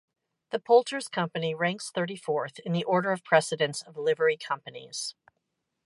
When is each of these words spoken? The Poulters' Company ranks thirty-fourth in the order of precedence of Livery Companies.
The 0.49 0.57
Poulters' 0.57 1.07
Company 1.11 1.53
ranks 1.53 1.91
thirty-fourth 1.91 2.57
in 2.65 2.71
the 2.71 2.83
order 2.85 3.11
of 3.11 3.23
precedence 3.23 3.83
of 3.83 3.95
Livery 3.97 4.35
Companies. 4.35 5.13